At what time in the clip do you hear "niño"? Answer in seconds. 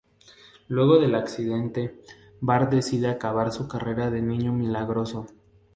4.23-4.51